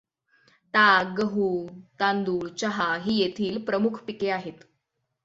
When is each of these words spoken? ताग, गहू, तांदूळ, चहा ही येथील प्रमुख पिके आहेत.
ताग, 0.73 1.13
गहू, 1.17 1.49
तांदूळ, 1.99 2.47
चहा 2.49 2.95
ही 2.95 3.17
येथील 3.17 3.63
प्रमुख 3.65 4.01
पिके 4.03 4.29
आहेत. 4.29 4.63